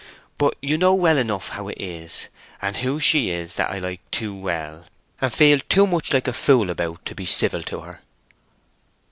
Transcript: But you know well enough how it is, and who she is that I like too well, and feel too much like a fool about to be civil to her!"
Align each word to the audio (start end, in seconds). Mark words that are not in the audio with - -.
But 0.39 0.55
you 0.63 0.79
know 0.79 0.95
well 0.95 1.19
enough 1.19 1.49
how 1.49 1.67
it 1.67 1.79
is, 1.79 2.27
and 2.59 2.77
who 2.77 2.99
she 2.99 3.29
is 3.29 3.53
that 3.53 3.69
I 3.69 3.77
like 3.77 4.01
too 4.09 4.33
well, 4.33 4.87
and 5.21 5.31
feel 5.31 5.59
too 5.69 5.85
much 5.85 6.11
like 6.11 6.27
a 6.27 6.33
fool 6.33 6.71
about 6.71 7.05
to 7.05 7.13
be 7.13 7.27
civil 7.27 7.61
to 7.61 7.81
her!" 7.81 8.01